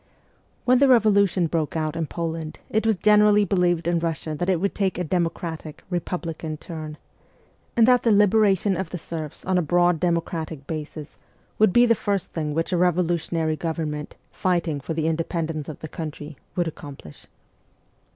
[0.65, 4.59] When the revolution broke out in Poland it was generally believed in Russia that it
[4.59, 6.97] would take a demo cratic, republican turn;
[7.77, 11.17] and that the liberation of the serfs on a broad democratic basis
[11.59, 15.87] would be the first thing which a revolutionary government, fighting for the independence of the
[15.87, 17.27] country, would accomplish.